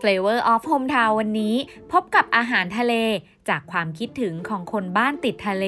[0.00, 1.54] Flavor of Hometown วันนี้
[1.92, 2.94] พบกับอาหารทะเล
[3.48, 5.66] จากความคิดถึงของคนบ้านติดทะเล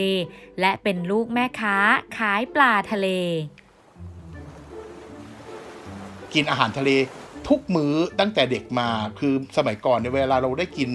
[0.61, 1.77] และเป็นลูกแม่ค้า
[2.19, 3.09] ขายปลาทะเล
[6.35, 6.91] กินอาหารทะเล
[7.49, 8.88] ทุกมื้อตั้งแต่เด็กมา
[9.18, 10.90] คือสมัยก่อนเนี่ยเวลาเราได้กิน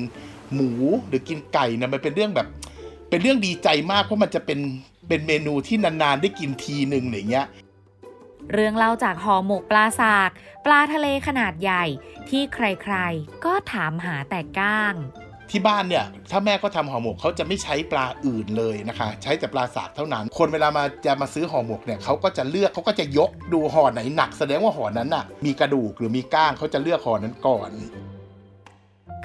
[0.53, 0.71] หมู
[1.07, 2.47] หรือกินไก่นี่ยมันเป็นเรื่องแบบ
[3.09, 4.59] เป็นเรื่องดีใจมากเพราะมันจะเป็น
[5.07, 7.47] เป็นเมนูที่นานๆได้กินทีหนึ่งอย่างเงี้ย
[8.51, 10.29] เรื่องเล่าจากห่อหมกปลาสาก
[10.65, 11.83] ปลาทะเลขนาดใหญ่
[12.29, 14.95] ที่ใครๆ ก็ถามหาแต่ก้าง
[15.51, 27.71] ที่บ้านเนี่ยถ้าแม่ก็ทำห่อหมกเขาจะไม่ใช้ปลาอื่นเลยนะคะ ใช้แต่ปลาสากเท่านั้น คนเวลามาจะมาซื้อห่อหมกเนี่ยเขาก็จะเลือกเขาก็จะยกดูห่อไหนหนัก แสดงว่าห่อนั้นน่ะมีกระดูกหรือมีก้างเขาจะเลือกห่อนั้นก่อน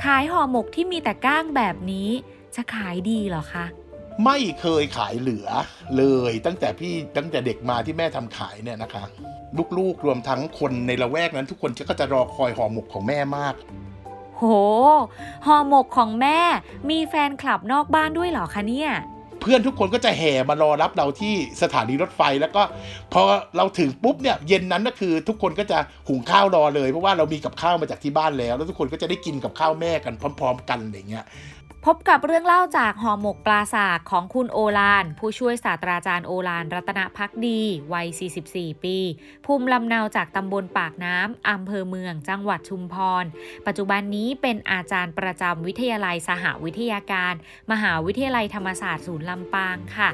[0.02, 2.08] ขายห่อหมกที่มีแต่ก้างแบบนี้
[2.56, 3.66] จะขายดีเหรอคะ
[4.24, 5.48] ไม่เคยขายเหลือ
[5.96, 9.04] เลยตั้งแต่พี่ตั้งแต่เด็กมาที่แม่ทำขายเนี่ยนะคะ
[9.78, 13.54] ลูกๆรวมทั้งคนในละแวกนั้นทุกคนก็จะรอคอยห่อหมกของแม่มาก
[14.36, 14.42] โห
[15.46, 16.38] ห่อหมกของแม่
[16.90, 18.90] มีแฟนคลับนอกบ้านด้วยเหรอคะเนี่ย
[19.40, 22.62] เพื่อนทุกคนก็จะแห่มารอรับเราที่สถานีรถไฟแล้วก็
[23.12, 23.22] พอ
[23.56, 31.24] เราถึงปุ๊บเนี่ยเย็นนั้นก็คือทุกคนก็จะหุงข้าวรอเลย เพราะว่าเรามีกับข้าวมาจากที่บ้านแล้ว แล้วทุกคนก็จะได้กินกับข้าวแม่กันพร้อม ๆ กันอย่างเงี้ย
[31.92, 37.60] พบกับเรื่องเล่าจากห่อหมกปลาสากของคุณโอลาน ผู้ช่วยศาสตราจารย์โอลาน รัตนพักดี
[37.92, 38.06] วัย
[38.46, 38.98] 44 ปี
[39.46, 43.24] ภูมิลำเนาจากตำบลปากน้ำอำเภอเมือง จังหวัดชุมพร
[43.66, 47.34] ปัจจุบันนี้เป็นอาจารย์ประจำวิทยาลัยสหวิทยาการ
[47.72, 50.10] มหาวิทยาลัยธรรมศาสตร์ศูนย์ลำปางค่ะ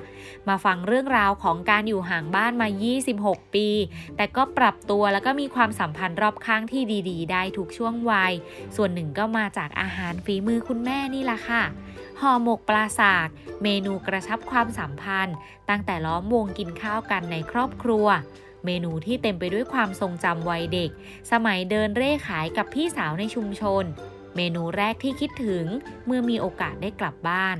[0.49, 2.69] มาฟังเรื่องราวของการอยู่ห่างบ้านมา
[3.13, 3.69] 26 ปี
[4.17, 8.33] แต่ก็ปรับตัวแล้วก็มีความสัมพันธ์รอบข้างที่ดี ๆ ได้ทุกช่วงวัย
[8.77, 11.64] ส่วนหนึ่งก็มาจากอาหารฝีมือคุณแม่นี่ล่ะค่ะ
[12.21, 13.29] ห่อหมกปลาสาก
[13.63, 15.37] เมนูกระชับความสัมพันธ์
[15.69, 18.07] ตั้งแต่ล้อมวงกินข้าวกันในครอบครัว
[18.65, 20.91] เมนูที่เต็มไปด้วยความทรงจำวัยเด็ก
[21.33, 23.85] สมัยเดินเร่ขายกับพี่สาวในชุมชน
[24.37, 25.67] เมนูแรกที่คิดถึง
[26.07, 27.57] เมื่อมีโอกาสได้กลับบ้าน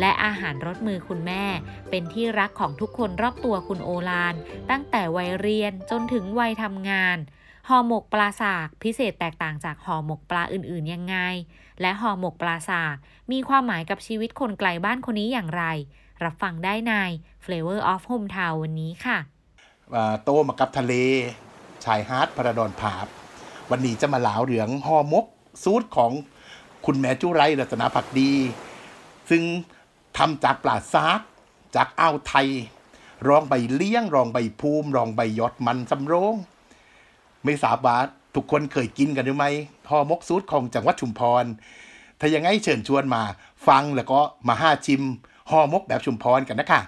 [0.00, 1.44] และอาหารรสมือคุณแม่
[1.90, 4.34] เป็นที่รักของทุกคนรอบตัวคุณโอลาน
[4.70, 7.16] ตั้งแต่วัยเรียนจนถึงวัยทำงาน
[7.68, 11.16] ห่อหมกปลาสากพิเศษแตกต่างจากห่อหมกปลาอื่นๆยังไง
[11.80, 12.96] และห่อหมกปลาสาก
[13.32, 15.64] มีความหมายกับชีวิตคนไกลบ้านคนนี้อย่างไร
[16.24, 16.92] รับฟังได้ใน
[17.44, 19.18] Flavor of Hometown วันนี้ค่ะ
[20.22, 20.94] โตมากับทะเล
[21.84, 23.06] ชายฮาร์ดพระดอนผาบ
[23.70, 25.26] วันนี้จะมาหลาวเหลืองห่อหมก
[25.62, 26.12] ซูตของ
[26.86, 28.32] คุณแม่จุไรรัตนาผักดี
[29.30, 29.42] ซึ่ง
[30.16, 31.20] ทำจากปลาซาก
[31.76, 32.48] จากอ่าวไทย
[33.28, 36.34] รองใบเลี้ยง รองใบภูมิ รองใบยอดมันสำโรง
[37.44, 37.98] ไม่ทราบว่า
[38.34, 39.50] ทุกคนเคยกินกันหรือไม่
[39.88, 41.44] ห่อหมกซูตรของจังหวัดชุมพร
[42.20, 43.22] ถ้ายังไงเชิญชวนมา
[43.66, 45.02] ฟังแล้วก็มาห้าชิม
[45.50, 46.80] ห่อหมกแบบชุมพรกันนะคะ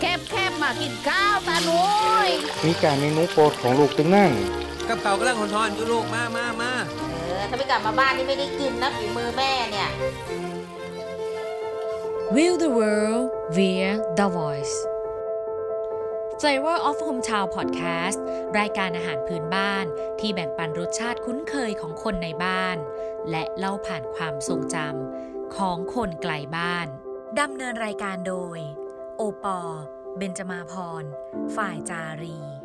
[0.00, 1.82] แคบแคบมากินข้าวตาหนุ
[2.26, 2.28] ย
[2.66, 4.30] มีการเมนูโปรดของลูกตึงนั่ง
[4.88, 6.72] กับเขาวกำลังหอนๆอยู่ลูกมามามา
[7.24, 9.90] เออถ้าไม่กลับมาบ้านนี่ไม่ได้กินนะฝีมือแม่เนี่ย
[12.34, 13.26] Will the world
[13.56, 14.76] via the voice
[16.42, 18.18] Flavor of Hometown Podcast
[18.58, 19.84] รายการอาหารพื้นบ้าน
[20.20, 22.76] ที่แบ่งปันรสชาติคุ้นเคยของคนในบ้าน
[23.30, 26.86] และเล่าผ่านความทรงจำของคนไกลบ้าน
[27.40, 28.58] ดำเนินรายการโดย
[29.16, 29.60] โอปอ
[30.18, 31.04] เบนจมาพร
[31.56, 32.61] ฝ่ายจารี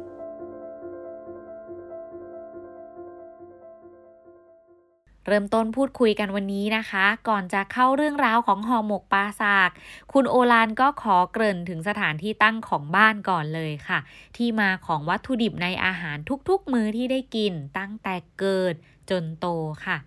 [5.27, 9.69] เริ่มต้นพูดคุยกันวันนี้นะคะ ก่อนจะเข้าเรื่องราวของห่อหมกปลาสาก
[10.13, 13.99] คุณโอลานก็ขอเกริ่นถึงสถานที่ตั้งของบ้านก่อนเลยค่ะ
[14.37, 16.17] ที่มาของวัตถุดิบในอาหาร
[16.49, 18.73] ทุกๆ มื้อที่ได้กินตั้งแต่เกิด
[19.09, 19.47] จนโต
[19.85, 19.97] ค่ะ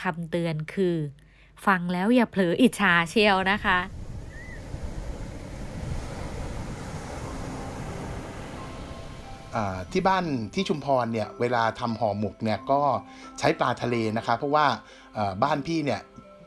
[0.00, 0.96] คำเตือนคือ
[1.66, 9.38] ฟังแล้วอย่าเผลออิจฉาเชียวนะคะ อ่า
[9.92, 10.24] ที่บ้าน
[10.54, 12.80] ที่ชุมพรเนี่ยเวลาทำห่อหมกเนี่ยก็
[13.38, 14.66] ใช้ปลาทะเลนะคะเพราะว่า
[15.42, 16.00] บ้านพี่เนี่ย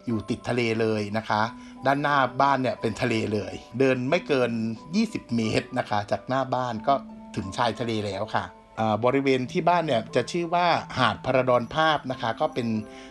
[0.08, 1.42] อยู่ติดทะเลเลยนะคะ
[1.86, 4.52] ด้านหน้าบ้านเนี่ยเป็นทะเลเลย เดินไม่เกิน
[4.94, 6.94] 20 เมตรนะคะ จากหน้าบ้านก็
[7.36, 8.46] ถึงชายทะเลแล้วค่ะ
[9.06, 12.68] บริเวณที่บ้านเนี่ยจะชื่อว่าหาดพระดอนภาพนะคะ ก็เป็น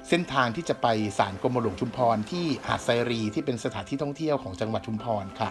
[0.09, 0.87] เส้นทางที่จะไป
[1.19, 5.51] ศาลกรมหลวงชุมพรที่หาดไซรีที่เป็นสถานที่ท่องเที่ยวของจังหวัดชุมพรค่ะ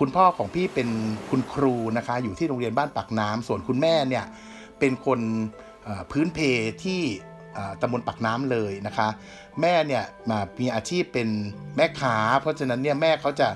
[0.00, 0.88] คุณพ่อของพี่เป็น
[1.30, 4.24] คุณครูนะคะอยู่ที่โรงเรียนบ้านปากน้ำส่วนคุณแม่เนี่ย
[4.78, 5.20] เป็นคน
[6.10, 6.38] พื้นเพ
[6.84, 7.00] ที่
[7.80, 9.08] ตำบลปากน้ำเลยนะคะ
[9.60, 11.28] แม่เนี่ยมามีอาชีพเป็น
[11.76, 13.48] แม่ค้า เพราะฉะนั้นเนี่ยแม่เขาจะ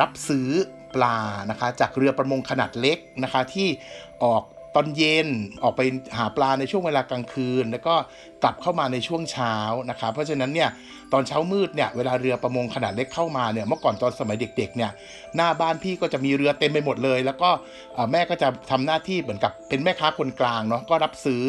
[0.00, 0.48] รับซื้อ
[0.94, 1.18] ปลา
[1.50, 3.68] นะคะจากเรือประมงขนาดเล็กนะคะที่
[4.24, 4.42] ออก
[4.74, 5.28] ตอนเย็น
[5.62, 5.80] ออกไป
[6.16, 7.94] หาปลาในช่วงเวลากลางคืน แล้วก็
[8.42, 9.54] กลับเข้ามาในช่วงเช้า
[9.90, 10.70] นะครับเพราะฉะนั้นเนี่ย
[11.12, 14.90] ตอนเช้ามืดเนี่ยเวลาเรือประมงขนาดเล็กเข้ามาเนี่ยเมื่อก่อนตอนสมัยเด็กๆเนี่ย
[15.36, 17.50] หน้าบ้านพี่ก็จะมีเรือเต็มไปหมดเลย แล้วก็
[18.12, 21.42] แม่ก็จะทำหน้าที่เหมือนกับเป็นแม่ค้าคนกลางเนาะก็รับซื้อ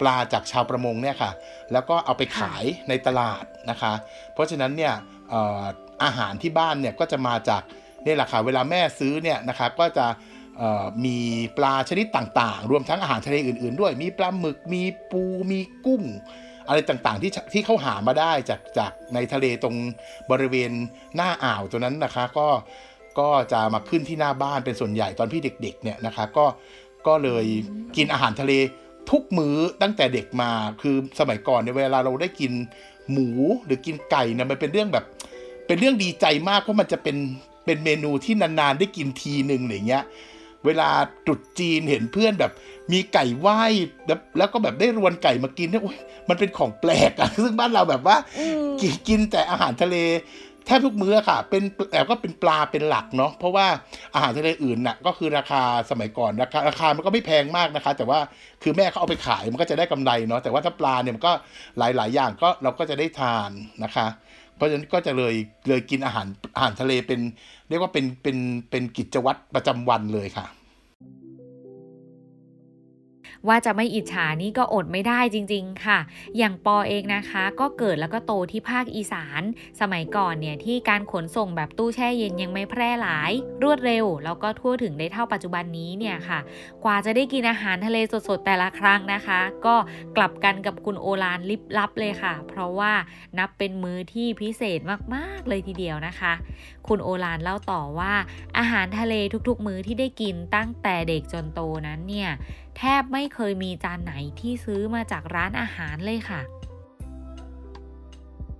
[0.00, 1.30] ปลาจากชาวประมงเนี่ยค่ะ
[1.72, 3.92] แล้วก็เอาไปขายในตลาดนะคะ
[4.34, 4.94] เพราะฉะนั้นเนี่ย
[6.04, 7.62] อาหารที่บ้านเนี่ยก็จะมาจาก
[8.06, 10.06] นี่แหละค่ะเวลาแม่ซื้อเนี่ยนะคะก็จะ
[11.04, 11.18] มี
[11.56, 16.02] ปลาชนิดต่างๆ รวมทั้งอาหารทะเลอื่น ๆ ด้วย มีปลาหมึก มีปู มีกุ้ง
[16.68, 19.76] อะไรต่างๆ ที่ที่เขาหามาได้จากจากในทะเลตรง
[20.30, 20.70] บริเวณ
[21.16, 22.48] หน้าอ่าวตัวนั้นนะคะ ก็
[23.18, 26.46] ก็จะมาขึ้นที่หน้าบ้านเป็นส่วนใหญ่ตอนพี่เด็ก ๆ เนี่ยนะคะ ก็
[27.06, 27.46] ก็เลย
[27.96, 28.52] กินอาหารทะเล
[29.10, 30.50] ทุกมื้อตั้งแต่เด็กมา
[30.82, 32.52] คือสมัยก่อนเนี่ยเวลาเราได้กิน
[33.12, 33.28] หมู
[33.64, 35.04] หรือกินไก่นี่ยมันเป็นเรื่องแบบ
[35.66, 37.16] เป็นเรื่องดีใจมากเพราะมันจะเป็น
[37.64, 40.04] เป็นเมนูที่นานๆได้กินทีหนึ่งอะไรเงี้ย
[40.66, 40.88] เวลา
[41.26, 42.52] ตรุษจีนเห็นเพื่อนแบบ
[42.92, 43.62] มีไก่ไหว้
[44.06, 45.82] แล้วแล้วก็แบบได้รวนไก่มากินเนี่ย
[46.28, 48.16] มันเป็นของแปลกอะซึ่งบ้านเราแบบว่า
[48.80, 49.96] กินกินแต่อาหารทะเล
[50.66, 53.66] แทบทุกมื้อค่ะ เป็นแต่ก็เป็นปลาเป็นหลักเนาะเพราะว่า
[54.14, 58.18] อาหารทะเลอื่นน่ะก็คือราคาสมัยก่อนราคาราคามันก็ไม่แพงมากนะคะ แต่ว่า
[58.62, 61.32] คือแม่เขาเอาไปขายมันก็จะได้กำไรเนาะแต่ว่าถ้าปลาเนี่ยมันก็
[61.78, 63.50] หลายๆ อย่างก็เราก็จะได้ทาน
[63.84, 64.06] นะคะ
[64.56, 65.34] เพราะฉะนั้นก็จะเลย
[65.68, 66.26] เลยกินอาหาร
[66.56, 67.20] อาหารทะเลเป็น
[67.68, 68.36] เรียกว่าเป็นเป็น
[68.70, 70.46] เป็นกิจวัตรประจำวันเลยค่ะ
[73.48, 75.98] ว่าจะไม่อิจฉานี่ก็อดไม่ได้จริง ๆ ค่ะ
[76.38, 79.42] อย่างปอเองนะคะ ก็เกิดแล้วก็โตที่ภาคอีสาน
[79.80, 86.40] สมัยก่อนเนี่ยที่การขนส่งแบบตู้แช่เย็นยังไม่แพร่หลาย รวดเร็ว แล้วก็ทั่วถึงได้เท่าปัจจุบันนี้เนี่ยค่ะ
[86.84, 87.98] กว่าจะได้กินอาหารทะเล
[88.28, 89.76] สดๆแต่ละครั้งนะคะ ก็
[90.16, 92.92] กลับกันกับคุณโอลานลิบลับเลยค่ะ เพราะว่า
[93.38, 94.80] นับเป็นมื้อที่พิเศษ
[95.14, 96.32] มากๆเลยทีเดียวนะคะ
[96.88, 98.12] คุณโอลานเล่าต่อว่า
[98.58, 99.14] อาหารทะเล
[99.48, 102.30] ทุกๆ มื้อที่ได้กินตั้งแต่เด็กจนโตนั้นเนี่ย
[102.76, 106.42] แทบไม่เคยมีจานไหนที่ซื้อมาจากร้านอาหารเลยค่ะ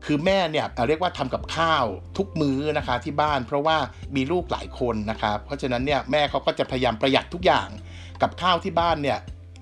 [0.04, 1.84] คือแม่เนี่ยเรียกว่าทำกับข้าว
[2.18, 3.76] ทุกมื้อนะคะที่บ้าน เพราะว่า
[4.16, 7.68] มีลูกหลายคนนะคะเพราะฉะนั้นเนี่ยแม่เขาก็จะพยายามประหยัดทุกอย่าง
[8.22, 9.18] กับข้าวที่บ้านเนี่ย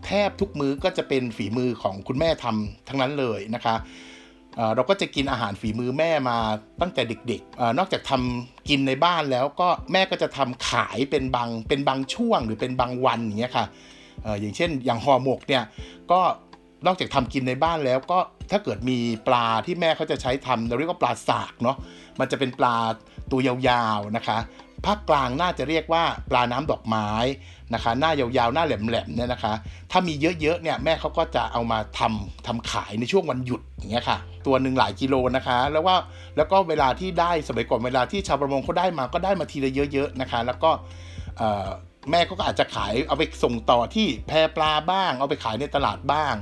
[0.06, 3.74] แทบทุกมื้อก็จะเป็นฝีมือของคุณแม่ทำทั้งนั้นเลยนะคะ
[4.74, 6.38] เราก็จะกินอาหารฝีมือแม่มา
[6.80, 13.66] ตั้งแต่เด็กๆ นอกจากทำกินในบ้านแล้วก็แม่ก็จะทำขายเป็นบางเป็นบางช่วงหรือเป็นบางวันอย่างเงี้ยค่ะ
[14.40, 15.62] อย่างเช่น อย่างห่อหมกเนี่ย
[16.12, 16.20] ก็
[16.86, 18.18] นอกจากทำกินในบ้านแล้วก็
[18.50, 18.98] ถ้าเกิดมี
[19.28, 21.76] ปลาที่แม่เขาจะใช้ทำเราเรียกว่าปลาสากเนาะ
[22.20, 22.76] มันจะเป็นปลา
[23.30, 24.38] ตัวยาวๆนะคะ
[24.86, 27.08] ภาคกลางน่าจะเรียกว่าปลาน้ำดอกไม้
[27.74, 29.52] นะคะ หน้ายาวๆ หน้าแหลมๆเนี่ยนะคะ
[29.90, 35.96] ถ้ามีเยอะๆเนี่ยแม่เขาก็จะเอามาทำทำขายในช่วงวันหยุดอย่างเงี้ยค่ะ ตัวหนึ่งหลายกิโลนะคะ แล้วว่า
[36.36, 40.70] แล้วก็เวลาที่ได้สมัยก่อนเวลาที่ชาวประมงเขาได้มาก็ได้มาทีละเยอะๆนะคะ แล้วก็
[42.10, 46.34] แม่ก็อาจจะขายเอาไปส่งต่อที่แพปลาบ้าง เอาไปขายในตลาดบ้าง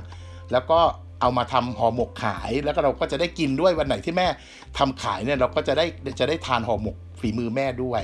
[0.51, 0.79] แล้วก็
[1.21, 4.27] เอามาทำห่อหมกขายแล้วก็เราก็จะได้กินด้วยวันไหนที่แม่
[4.77, 5.85] ทำขายเนี่ยเราก็จะได้
[6.19, 8.03] จะได้ทานห่อหมกฝีมือแม่ด้วย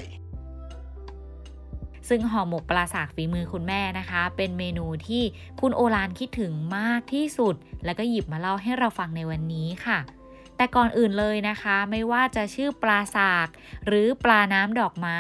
[2.10, 5.24] ซึ่งห่อหมกปลาสากฝีมือคุณแม่นะคะ เป็นเมนูที่
[5.62, 7.56] คุณโอลานคิดถึงมากที่สุด
[7.86, 10.00] แล้วก็หยิบมาเล่าให้เราฟังในวันนี้ค่ะ
[10.58, 13.48] แต่ก่อนอื่นเลยนะคะ ไม่ว่าจะชื่อปลาสาก
[13.88, 15.20] หรือปลาน้ำดอกไม้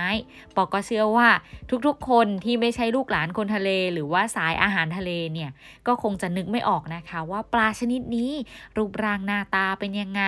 [0.55, 1.29] ปอกก็เชื่อว่า
[1.87, 5.49] ทุกๆ คนที่ไม่ใช่ลูกหลานคนทะเล หรือว่าสายอาหารทะเลเนี่ย
[5.87, 8.31] ก็คงจะนึกไม่ออกนะคะ ว่าปลาชนิดนี้
[8.77, 10.23] รูปร่างหน้าตาเป็นยังไง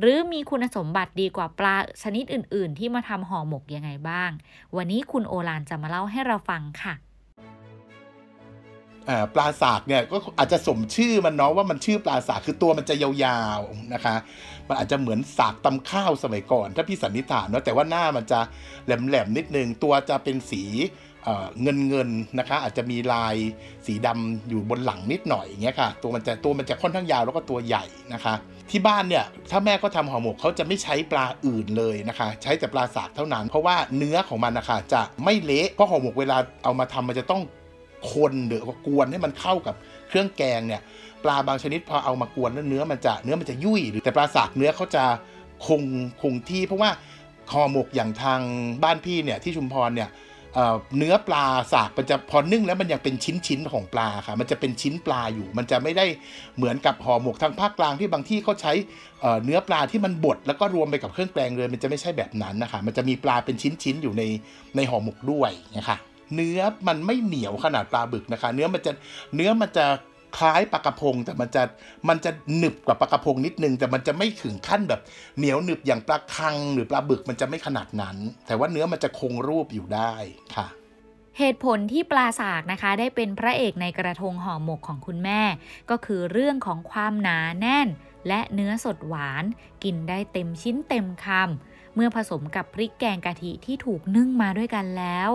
[0.00, 4.30] หรือมีคุณสมบัติดีกว่าปลาชนิดอื่น ๆ ที่มาทำห่อหมกยังไงบ้าง
[4.76, 6.94] วันนี้คุณโอลานจะมาเล่าให้เราฟังค่ะ
[9.34, 14.16] ปลาสากเนี่ยก็อาจจะสมชื่อมันเนาะว่ามันชื่อปลาสากคือตัวมันจะยาวๆนะคะ
[14.68, 18.40] มันอาจจะเหมือนสากตำข้าวสมัยก่อน ถ้าพี่สันนิษฐานเนาะแต่ว่าหน้ามันจะ
[18.84, 20.64] แหลมๆนิดนึง ตัวจะเป็นสี
[21.62, 23.36] เงินเงินนะคะ อาจจะมีลาย
[23.86, 28.34] สีดำอยู่บนหลังนิดหน่อยอย่างเงี้ยค่ะ ตัวมันจะตัวมันจะค่อนข้างยาวแล้วก็ตัวใหญ่นะคะ
[28.70, 37.42] ที่บ้านเนี่ยถ้าแม่ก็ทำห่อหมกเขาจะไม่ใช้ปลาอื่นเลยนะคะ ใช้แต่ปลาสากเท่านั้น เพราะว่าเนื้อของมันนะคะจะไม่เละเพราะห่อหมกเวลาเอามาทำมันจะต้อง
[38.12, 39.74] คนหรือกวนให้มันเข้ากับ
[40.08, 40.82] เครื่องแกงเนี่ย
[41.24, 45.04] ปลาบางชนิดพอเอามากวนแล้วเนื้อมันจะเนื้อมันจะยุ่ยหรือแต่ปลาสากเนื้อเขาจะ
[45.66, 45.82] คง
[46.22, 46.90] คงที่ เพราะว่า
[47.50, 48.40] คอหมกอย่างทาง
[48.82, 50.10] บ้านพี่เนี่ยที่ชุมพรเนี่ย
[50.98, 56.06] เนื้อปลาสากมันจะพอนึ่งแล้วมันยังเป็นชิ้นชิ้นของปลาค่ะ มันจะเป็นชิ้นปลาอยู่ มันจะไม่ได้
[56.56, 58.72] เหมือนกับห่อหมกทางภาคกลางที่บางที่เขาใช้
[59.44, 64.22] เนื้อปลาที่มันบดแล้วก็รวมไปกับเครื่องแกงเลย มันจะไม่ใช่แบบนั้นนะคะ มันจะมีปลาเป็นชิ้นชิ้นอยู่ใน
[64.76, 65.96] ในห่อหมกด้วยนะคะ
[66.34, 68.92] เนื้อมันไม่เหนียวขนาดปลาบึกนะคะ เนื้อมันจะ
[69.34, 69.86] เนื้อมันจะ
[70.38, 71.62] คล้ายปลากระพง แต่มันจะ
[72.08, 75.00] มันจะหนึบกว่าปลากระพงนิดนึง แต่มันจะไม่ถึงขั้นแบบ
[75.38, 80.12] เหนียวหนึบอย่างปลาคัง หรือปลาบึกมันจะไม่ขนาดนั้น แต่ว่าเนื้อมันจะคงรูปอยู่ได้
[80.56, 80.66] ค่ะ
[81.38, 85.42] เหตุผลที่ปลาสากนะคะได้เป็นพระเอกในกระทงห่อหมกของคุณแม่
[85.90, 87.88] ก็คือเรื่องของความหนาแน่น
[88.28, 89.44] และเนื้อสดหวาน
[89.84, 95.30] กินได้เต็มชิ้นเต็มคำ เมื่อผสมกับพริกแกงกะทิที่ถูกนึ่งมาด้วยกันแล้ว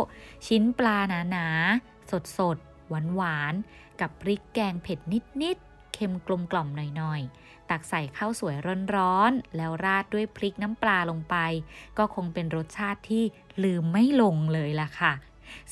[0.48, 0.98] ชิ้นปลา
[1.32, 5.00] หนาๆ สดๆ หวานๆ กับพริกแกงเผ็ด
[5.42, 8.56] นิดๆ เค็มกลมกล่อมหน่อยๆ ตักใส่ข้าวสวย
[8.96, 11.36] ร้อนๆ แล้วราดด้วยพริกน้ำปลาลงไป
[11.98, 13.24] ก็คงเป็นรสชาติที่
[13.64, 15.14] ลืมไม่ลงเลยล่ะค่ะ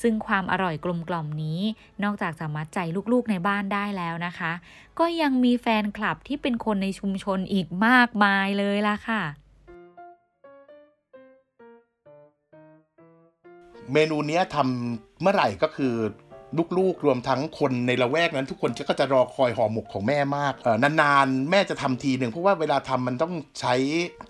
[0.02, 1.60] ซึ่งความอร่อยกลมกล่อมนี้
[2.02, 2.78] นอกจากจะมัดใจ
[3.12, 4.52] ลูกๆในบ้านได้แล้วนะคะ
[4.98, 9.22] ก็ยังมีแฟนคลับที่เป็นคนในชุมชนอีกมากมายเลยล่ะค่ะ
[13.92, 15.94] เมนูเนี้ยทำเมื่อไหร่ก็คือ
[16.78, 23.74] ลูกๆ รวมทั้งคนในละแวกนั้น ทุกคนก็จะรอคอยห่อหมกของแม่มากเออนานๆ แม่จะทำทีหนึ่งเพราะว่าเวลาทำมันต้องใช้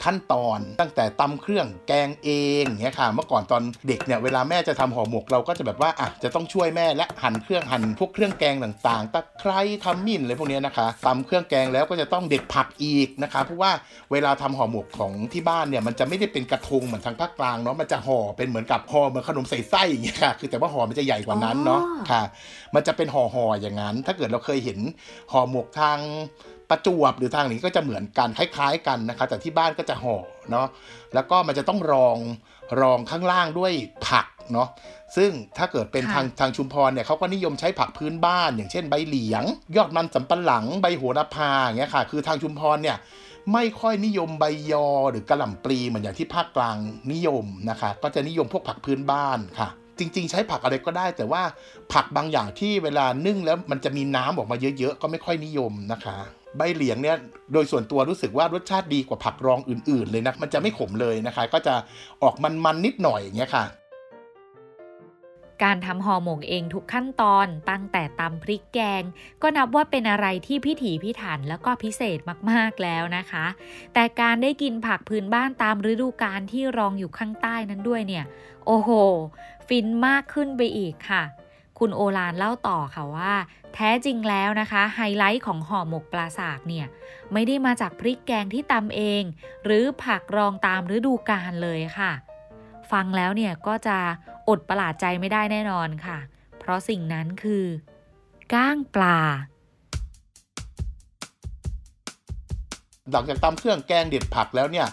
[0.05, 13.71] ขั้นตอน ตั้งแต่ตำเครื่องแกงเองเงี้ยค่ะ เมื่อก่อนตอนเด็กเนี่ยเวลาแม่จะทำห่อหมกเราก็จะแบบว่าอะจะต้องช่วยแม่และหั่นเครื่องหั่นพวกเครื่องแกงต่างๆตะไคร้ขมิ้นอะไรพวกนี้นะคะตำเครื่องแกงแล้วก็จะต้องเด็ดผักอีกนะคะเพราะว่า
[14.13, 22.25] เวลาทำห่อหมกของที่บ้านเนี่ยมันจะไม่ได้เป็นกระทงเหมือนทางภาคกลางเนาะมันจะห่อเป็นเหมือนกับห่อเหมือนขนมใส่ไส้อย่างเงี้ยค่ะคือแต่ว่าห่อมันจะใหญ่กว่านั้นเนาะอ๋อค่ะ
[22.75, 24.79] มันจะเป็นห่อห่อๆอย่างนั้น ถ้าเกิดเราเคยเห็น
[25.33, 25.99] ห่อหมกทาง
[26.71, 30.17] ประจวบหรือทางนี้ก็จะเหมือนกันคล้ายๆกันนะคะ แต่ที่บ้านก็จะห่อ
[30.51, 30.67] เนาะ
[31.15, 32.19] แล้วก็มันจะต้องรอง
[32.81, 33.73] รองข้างล่างด้วย
[34.07, 34.69] ผักเนาะ
[35.17, 39.45] ซึ่งถ้าเกิดเป็นค่ะทางทางชุมพรเนี่ยเขาก็นิยมใช้ผักพื้นบ้าน อย่างเช่นใบเหลียง
[39.77, 42.97] ยอดมันสำปะหลังใบโหระพาอย่างเงี้ยค่ะ คือทางชุมพรเนี่ย
[43.53, 46.77] ไม่ค่อยนิยมใบยอหรือกระหล่ำปลีเหมือนอย่างที่ภาคกลาง
[47.13, 49.69] นิยมนะคะ ก็จะนิยมพวกผักพื้นบ้านค่ะ
[49.99, 51.43] จริง ๆ ใช้ผักอะไรก็ได้ แต่ว่า
[51.93, 56.17] ผักบางอย่างที่เวลานึ่งแล้วมันจะมีน้ำออกมาเยอะๆ ก็ไม่ค่อยนิยมนะคะ
[56.57, 57.17] ใบเหลียงเนี่ย
[57.53, 61.75] โดยส่วนตัวรู้สึกว่ารสชาติดีกว่าผักรองอื่นๆ เลยนะมันจะไม่ขมเลยนะคะ ก็จะ
[62.23, 63.65] ออกมันๆนิดหน่อยอย่างเงี้ยค่ะ
[65.65, 69.03] การทำห่อหมกเองทุกขั้นตอนตั้งแต่ตำพริกแกง
[69.43, 72.19] ก็นับว่าเป็นอะไรที่พิถีพิถันแล้วก็พิเศษ
[72.51, 73.47] มากๆแล้วนะคะ
[73.95, 78.25] แต่การได้กินผักพื้นบ้านตามฤดูกาลที่รองอยู่ข้างใต้นั้นด้วยเนี่ย
[78.67, 78.91] โอ้โห
[79.69, 81.23] ฟินมากขึ้นไปอีกค่ะ
[81.79, 83.35] คุณโอลานเล่าต่อค่ะว่า
[83.75, 86.87] แท้จริงแล้วนะคะ ไฮไลท์ของห่อหมกปลาสากเนี่ย
[87.33, 89.23] ไม่ได้มาจากพริกแกงที่ตำเอง
[89.65, 92.13] หรือผักรองตามฤดูกาลเลยค่ะ
[92.93, 93.99] ฟังแล้วเนี่ยก็จะ
[94.49, 96.19] อดประหลาดใจไม่ได้แน่นอนค่ะ
[96.59, 97.65] เพราะสิ่งนั้นคือ
[98.55, 99.19] ก้างปลา
[103.13, 104.87] หลังจากตำเครื่องแกงเด็ดผักแล้วเนี่ย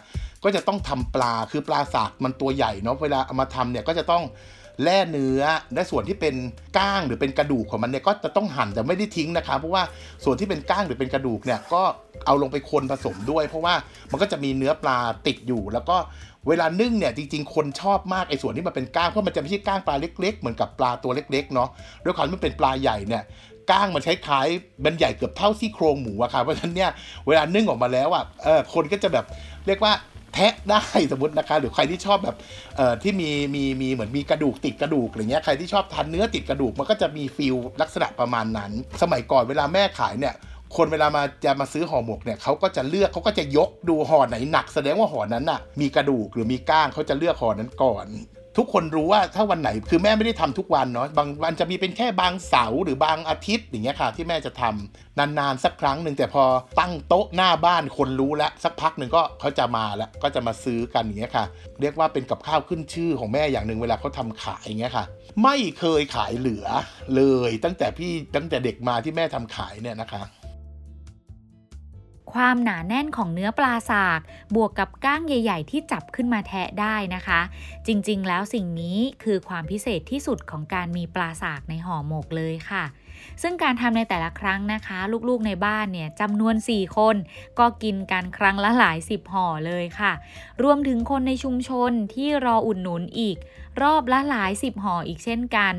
[0.43, 4.23] ก็จะต้องทำปลาคือปลาสากมันตัวใหญ่เนาะเวลาเอามาทำเนี่ยก็จะต้อง
[4.83, 5.41] แล่เนื้อ
[5.73, 6.35] และส่วนที่เป็น
[6.77, 9.83] ก้างหรือเป็นกระดูกของมันเนี่ยก็จะต้องหั่นแต่ไม่ได้ทิ้งนะคะเพราะว่า
[10.23, 11.81] ส่วนที่เป็นก้างหรือเป็นกระดูกเนี่ยก็
[12.25, 13.73] เอาลงไปคนผสมด้วย เพราะว่า
[14.11, 15.97] มันก็จะมีเนื้อปลาติดอยู่ แล้วก็
[16.47, 21.69] เวลานึ่งเนี่ยจริง ๆ คนชอบมากไอ้ส่วนที่มันเป็นก้างเพราะมันจะไม่ใช่ก้างปลาเล็ก ๆ เหมือนกับปลาตัวเล็กๆเนาะ
[22.03, 23.23] ด้วยความที่มันเป็นปลาใหญ่เนี่ย
[23.71, 24.47] ก้างมันใช้คล้าย
[24.85, 26.91] มันใหญ่เกือบเท่าซี่โครงหมูอะค่ะเพราะฉะนั้นเนี่ย
[27.27, 29.25] เวลานึ่งออกมาแล้วอะเออคนก็จะแบบ
[29.67, 29.93] เรียกว่า
[30.33, 32.35] แทะได้สมมตินะคะหรือใครที่ชอบแบบ
[32.77, 38.71] เอ่อที่มีมีมีเหมือนมีกระดูกติดกระดูกอะไรเงี้ยใครที่ชอบทานเนื้อติดกระดูกมันก็จะมีฟิลลักษณะประมาณนั้น
[39.01, 40.33] สมัยก่อนเวลาแม่ขายเนี่ย
[40.77, 48.07] คนเวลามาจะมาซื้อห่อหมกเนี่ยเขาก็จะเลือกเขาก็จะยกดูห่อไหนหนัก แสดงว่าห่อนั้นน่ะ มีกระดูกหรือมีก้างเขาจะเลือกห่อนั้นก่อน
[48.57, 56.43] ทุกคนรู้ว่าถ้าวันไหนคือแม่ไม่ได้ทำทุกวันเนาะบางวันจะมีเป็นแค่บางเสาร์หรือบางอาทิตย์อย่างเงี้ยค่ะ ที่แม่จะทำนานๆสักครั้งหนึ่งแต่พอ
[56.79, 61.45] ตั้งโต๊ะหน้าบ้านคนรู้แล้วสักพักหนึ่งก็เขาจะมาแล้วก็จะมาซื้อกันอย่างเงี้ยค่ะ
[61.81, 65.05] เรียกว่าเป็นกับข้าวขึ้นชื่อของแม่อย่างหนึ่งเวลาเขาทำขายอย่างเงี้ยค่ะ
[65.43, 66.67] ไม่เคยขายเหลือ
[67.15, 70.23] เลยตั้งแต่พี่ตั้งแต่เด็กมาที่แม่ทำขายเนี่ยนะคะ
[72.33, 74.19] ความหนาแน่นของเนื้อปลาสาก
[74.55, 77.41] บวกกับก้างใหญ่ ๆ ที่จับขึ้นมาแทะได้นะคะ
[77.87, 82.83] จริงๆ แล้วสิ่งนี้คือความพิเศษที่สุดของการมีปลาสากในห่อหมกเลยค่ะ
[83.41, 84.97] ซึ่งการทำในแต่ละครั้งนะคะ
[85.29, 87.15] ลูกๆในบ้านเนี่ยจำนวน 4 คน
[87.59, 90.13] ก็กินกันครั้งละหลายสิบห่อเลยค่ะ
[90.63, 93.37] รวมถึงคนในชุมชนที่รออุดหนุนอีก
[93.81, 95.73] รอบละหลายสิบห่ออีกเช่นกัน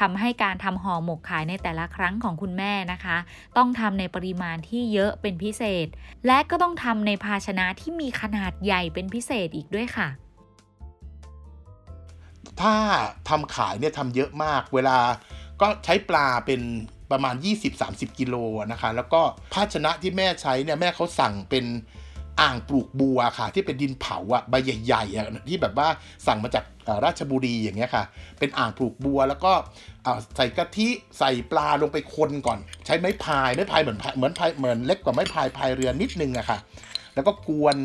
[0.00, 3.16] ทำให้การทำห่อหมกขายในแต่ละครั้งของคุณแม่นะคะ
[3.56, 5.86] ต้องทำในปริมาณที่เยอะเป็นพิเศษ
[6.26, 10.08] และก็ต้องทำในภาชนะที่มีขนาดใหญ่เป็นพิเศษอีกด้วยค่ะ
[12.60, 12.76] ถ้า
[13.28, 14.98] ทำขายเนี่ยทำเยอะมาก เวลา
[15.60, 16.60] ก็ใช้ปลาเป็น
[17.10, 17.34] ประมาณ
[17.76, 18.34] 20-30 กิโล
[18.72, 19.20] นะคะ แล้วก็
[19.52, 21.64] ภาชนะที่แม่ใช้เนี่ยแม่เขาสั่งเป็น
[22.40, 25.88] อ่างปลูกบัวค่ะ ที่เป็นดินเผาอะใบใหญ่ๆอะที่แบบว่า
[26.26, 26.64] สั่งมาจาก
[27.04, 28.04] ราชบุรีอย่างเงี้ยค่ะ
[28.38, 29.52] เป็นอ่างปลูกบัวแล้วก็
[30.36, 30.88] ใส่กะทิ
[31.18, 36.58] ใส่ปลาลงไปคนก่อน ใช้ไม้พายไม้พายเหมือนเหมือนพายเหมือนเล็กกว่าไม้พายพายเรือนิดนึงอะค่ะ
[37.14, 37.76] แล้วก็กวน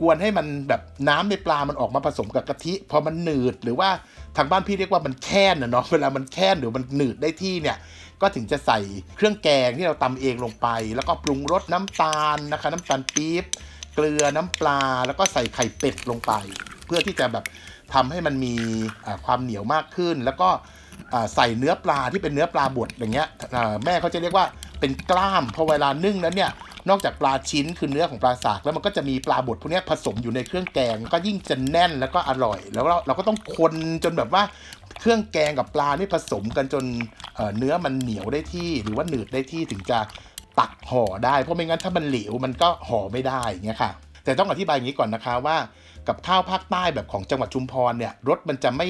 [0.00, 3.90] กวนให้มันแบบน้ำในปลา มันออกมาผสมกับกะทิ พอมันหนืดหรือว่า
[4.36, 7.76] ทางบ้านพี่เรียกว่ามันแค้นนะเนาะ เวลามันแค้นหรือมันหนืดได้ที่เนี่ย
[8.22, 8.78] ก็ถึงจะใส่
[9.16, 13.44] เครื่องแกงที่เราตำเองลงไป แล้วก็ปรุงรสน้ำตาลนะคะ น้ำตาลปี๊บ
[13.94, 16.32] เกลือน้ำปลา แล้วก็ใส่ไข่เป็ดลงไป
[16.86, 17.44] เพื่อที่จะแบบ
[17.94, 18.54] ทำให้มันมี
[19.24, 20.48] ความเหนียวมากขึ้น แล้วก็
[21.34, 23.28] ใส่เนื้อปลาที่เป็นเนื้อปลาบดอย่างเงี้ย
[23.84, 24.46] แม่เขาจะเรียกว่า
[24.80, 26.50] เป็นกล้ามพอเวลานึ่งแล้วเนี่ย
[26.88, 34.42] นอกจากปลาชิ้นคือเนื้อของปลาสากแล้วมันก็จะมีปลาบดพวกนี้ผสมอยู่ในเครื่องแกง ก็ยิ่งจะแน่นแล้วก็อร่อย แล้วเราเราก็ต้องคนจนแบบว่า
[35.00, 36.84] เครื่องแกงกับปลานี่ผสมกันจน
[37.58, 39.98] เนื้อมันเหนียวได้ที่หรือว่าหนืดได้ที่ถึงจะ
[40.58, 43.90] ตักห่อได้ เพราะไม่งั้นถ้ามันเหลวมันก็ห่อไม่ได้เงี้ยค่ะ
[44.24, 45.56] แต่ต้องอธิบายอย่างนี้ก่อนนะคะว่า
[46.08, 48.88] กับข้าวภาคใต้แบบของจังหวัดชุมพรเนี่ยรสมันจะไม่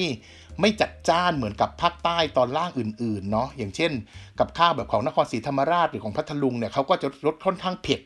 [0.61, 3.91] ไม่จัดจ้านเหมือนกับภาคใต้ตอนล่างอื่นๆเนาะอย่างเช่น
[4.39, 8.01] กับข้าวแบบของนครศรีธรรมราชหรือของพัทลุงเนี่ยเขาก็จะรสค่อนข้างเผ็ด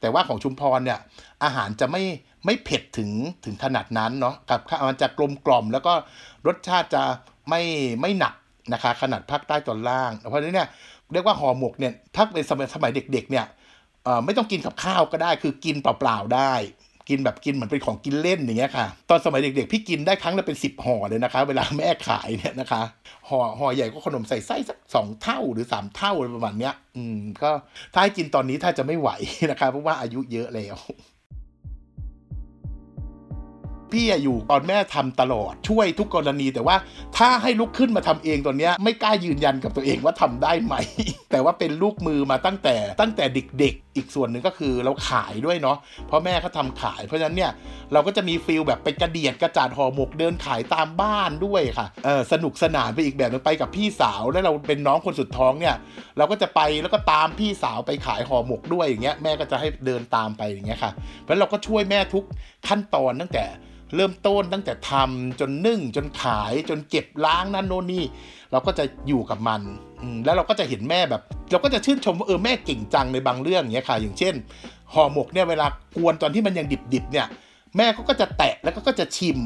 [0.00, 0.98] แต่ว่าของชุมพรเนี่ย
[1.44, 2.02] อาหารจะไม่
[2.44, 3.10] ไม่เผ็ดถึง
[3.44, 5.92] ถึงขนาดนั้นเนาะกับข้าวมันจะกลมกล่อม แล้วก็
[6.46, 7.02] รสชาติจะ
[7.48, 7.62] ไม่
[8.00, 8.34] ไม่หนัก
[8.72, 10.68] นะคะขนาดภาคใต้ตอนล่าง เพราะฉะนั้นเนี่ย
[11.12, 13.46] เรียกว่าห่อหมกเนี่ยถ้าเป็นสมัยสมัยเด็กๆเนี่ย
[14.24, 16.52] ไม่ต้องกินกับข้าวก็ได้ คือกินเปล่าๆได้
[17.08, 22.82] กินแบบกินเหมือนเป็นของกินเล่นอย่างเงี้ยค่ะ ตอนสมัยเด็กๆ พี่กินได้ครั้งละเป็นสิบห่อเลยนะคะ เวลาแม่ขายเนี่ยนะคะ
[23.28, 27.50] ห่อห่อใหญ่ก็ขนมใส่ไส้สักสองเท่าหรือสามเท่าอะไรประมาณเนี้ย อืมก็
[27.92, 29.10] ถ้าให้กินตอนนี้ถ้าจะไม่ไหว
[29.50, 30.78] นะคะเพราะว่าอายุเยอะแล้ว
[33.94, 36.76] พี่อยู่ตอนแม่ทำตลอดช่วยทุกกรณี แต่ว่า
[37.18, 40.74] ถ้าให้ลุกขึ้นมาทำเองตอนนี้ไม่กล้ายืนยันกับตัวเองว่าทำได้ไหม
[41.30, 45.76] แต่ว่าเป็นลูกมือมาตั้งแต่ตั้งแต่เด็กๆ อีกส่วนหนึ่งก็คือเราขายด้วยเนาะ
[46.06, 47.52] เพราะแม่เขาทาขายเพราะฉะนั้นเนี่ย
[47.92, 55.74] เราก็จะมีฟิลแบบไปกระเดียดกระจาดห่อหมกเดินขายตามบ้านด้วยค่ะเออสนุกสนานไปอีกแบบนึงไปกับพี่สาวแล้วเราเป็นน้องคนสุดท้องเนี่ย
[56.18, 62.24] เราก็จะไปแล้วก็ตามพี่สาวไปขายห่อหมกด้วยอย่างเงี้ยแม่ก็จะให้เดินตามไปอย่างเงี้ยค่ะเพราะเราก็ช่วยแม่ทุก
[62.68, 63.44] ขั้นตอนตั้งแต่
[63.94, 68.04] เริ่มต้นตั้งแต่ทำจนนึ่งจนขายจนเก็บล้างนั่นโน่นนี่
[68.52, 69.60] เราก็จะอยู่กับมัน
[70.24, 74.34] แล้วเราก็จะเห็นแม่แบบ เราก็จะชื่นชมว่าเออแม่เก่งจังในบางเรื่องเงี้ยค่ะ อย่างเช่น
[74.92, 75.66] ห่อหมกเนี่ยเวลา
[75.96, 77.26] กวนตอนที่มันยังดิบๆเนี่ย
[77.76, 79.38] แม่ก็จะแตะแล้วก็จะชิม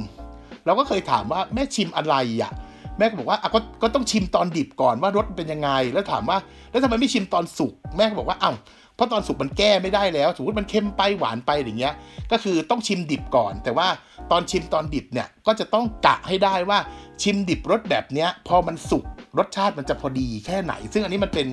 [0.66, 2.52] เราก็เคยถามว่าแม่ชิมอะไรอะ
[2.98, 6.38] แม่ก็บอกว่าอะก็ก็ต้องชิมตอนดิบก่อนว่ารสเป็นยังไง แล้วถามว่า
[6.70, 8.56] แล้วทำไมไม่ชิมตอนสุก แม่ก็บอกว่าอ้าว
[8.94, 11.94] เพราะตอนสุกมันแก้ไม่ได้แล้วสมมติมันเค็มไปหวานไปอย่างเงี้ย
[12.32, 13.88] ก็คือต้องชิมดิบก่อน แต่ว่า
[14.30, 16.78] ตอนชิมตอนดิบเนี่ยก็จะต้องกะให้ได้ว่า
[17.22, 19.04] ชิมดิบรสแบบเนี้ยพอมันสุก
[19.38, 21.48] รสชาติมันจะพอดีแค่ไหน ซึ่งอันนี้มันเป็น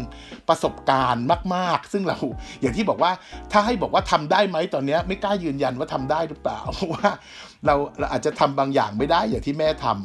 [0.50, 2.18] ประสบการณ์มาก ๆ ซึ่งเรา
[2.62, 3.12] อย่างที่บอกว่า
[3.52, 7.10] ถ้าให้บอกว่าทำได้ไหมตอนนี้ไม่กล้ายืนยันว่าทำได้หรือเปล่าเพราะว่า
[7.66, 9.96] เราเราอาจจะทำบางอย่างไม่ได้อย่างที่แม่ทำ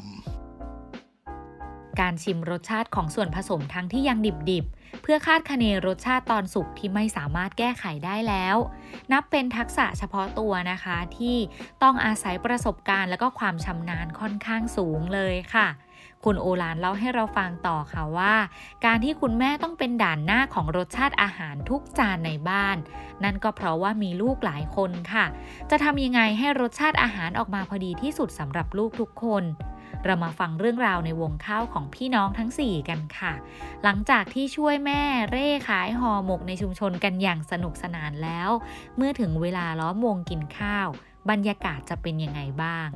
[2.00, 4.66] การชิมรสชาติของส่วนผสมทั้งที่ยังดิบ
[5.02, 8.56] เพื่อคาดคะเนรสชาติตอนสุกที่ไม่สามารถแก้ไขได้แล้ว
[9.12, 11.36] นับเป็นทักษะเฉพาะตัวนะคะ ที่
[11.82, 15.68] ต้องอาศัยประสบการณ์และก็ความชำนาญค่อนข้างสูงเลยค่ะ
[16.24, 18.34] คุณโอลานเล่าให้เราฟังต่อค่ะว่า
[18.84, 22.76] การที่คุณแม่ต้องเป็นด่านหน้าของรสชาติอาหารทุกจานในบ้าน
[23.24, 25.26] นั่นก็เพราะว่ามีลูกหลายคนค่ะ
[25.70, 29.44] จะทำยังไงให้รสชาติอาหารออกมาพอดีที่สุดสำหรับลูกทุกคน
[30.04, 33.32] เรามาฟังเรื่องราวในวงข้าวของพี่น้องทั้ง 4 กันค่ะ
[33.84, 38.50] หลังจากที่ช่วยแม่เร่ขายห่อหมกในชุมชนกันอย่างสนุกสนานแล้ว
[38.96, 40.88] เมื่อถึงเวลาล้อมวงกินข้าว
[41.30, 42.88] บรรยากาศจะเป็นยังไงบ้าง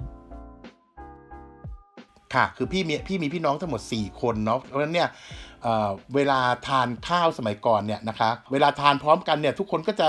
[2.34, 5.08] ค่ะ คือพี่มีพี่มีพี่น้องทั้งหมด 4 คนเนาะเพราะฉะนั้นเนี่ย
[6.14, 10.06] เวลาทานข้าวสมัยก่อนเนี่ยนะคะ เวลาทานพร้อมกันเนี่ยทุกคนก็จะ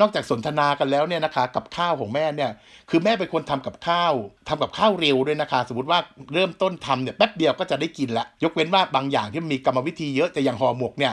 [0.00, 2.50] นอกจากสนทนากันแล้วเนี่ยนะคะ กับข้าวของแม่เนี่ย
[2.90, 4.12] คือแม่เป็นคนทำกับข้าว
[4.48, 5.98] ทำกับข้าวเร็วด้วยนะคะ สมมติว่า
[6.34, 11.12] เริ่มต้นทำเนี่ยแป๊บเดียวก็จะได้กินละยกเว้นว่าบางอย่างที่มีกรรมวิธีเยอะแต่อย่างห่อหมกเนี่ย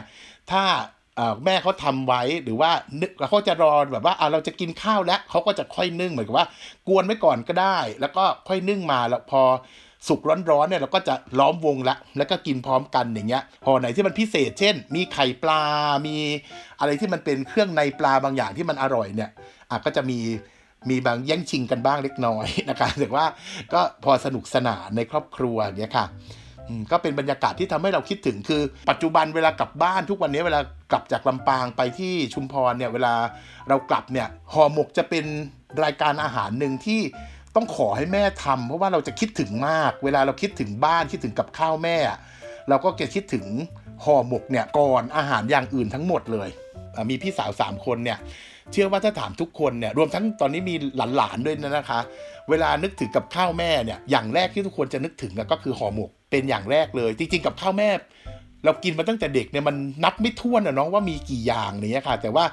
[0.51, 0.63] ถ้า
[1.45, 2.71] แม่เขาทำไว้หรือว่า
[3.29, 6.47] เขาจะรอแบบว่าเราจะกินข้าวแล้วเขาก็จะค่อยนึ่งเหมือนกับว่า
[6.87, 9.41] กวนไว้ก่อนก็ได้ แล้วก็ค่อยนึ่งมาแล้วพอ
[10.07, 15.61] สุกร้อนๆเนี่ยเราก็จะล้อมวงละ แล้วก็กินพร้อมกันอย่างเงี้ยพอไหนที่มันพิเศษ เช่น มีไข่ปลา
[16.07, 16.15] มี
[16.79, 19.29] อะไรที่มันเป็นเครื่องในปลาบางอย่างที่มันอร่อยเนี่ย
[19.69, 20.19] อะก็จะมี
[20.89, 23.25] มีบางแย่งชิงกันบ้างเล็กน้อยนะคะแต่ว่า
[23.73, 26.07] ก็พอสนุกสนานในครอบครัวอย่างเงี้ยค่ะ
[26.91, 30.59] ก็เป็นบรรยากาศที่ทำให้เราคิดถึงคือ ปัจจุบันเวลากลับบ้านทุกวันนี้เวลา
[30.91, 33.13] กลับจากลำปางไปที่ชุมพรเนี่ยเวลา
[33.69, 35.25] เรากลับเนี่ยห่อหมกจะเป็น
[35.83, 37.01] รายการอาหารหนึ่งที่
[37.55, 41.97] ต้องขอให้แม่ทำเพราะว่าเราจะคิดถึงมาก เวลาเราคิดถึงบ้านคิดถึงกับข้าวแม่
[42.69, 43.45] เราก็จะคิดถึง
[44.03, 46.49] ห่อหมกเนี่ยก่อนอาหารอย่างอื่นทั้งหมดเลย
[47.09, 48.17] มีพี่สาวสามคนเนี่ย
[48.71, 50.75] เชื่อว่าถ้าถามทุกคนเนี่ยรวมทั้งตอนนี้มี
[51.17, 51.99] หลานๆด้วยนะคะ
[52.49, 57.89] เวลานึกถึงกับข้าวแม่เนี่ยอย่างแรกที่ทุกคนจะนึกถึงก็คือห่อหมกเป็นอย่างแรกเลย จริงๆกับข้าวแม่
[58.65, 62.45] เรากินมาตั้งแต่เด็กเนี่ยมันนับไม่ถ้วนอะเนาะว่ามีกี่อย่างเนี่ยค่ะ แต่ว่า